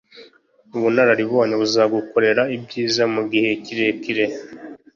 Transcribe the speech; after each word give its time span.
Ubunararibonye 0.75 1.55
buzagukorera 1.61 2.41
ibyiza 2.55 3.03
mugihe 3.13 3.49
kirekire 3.63 4.25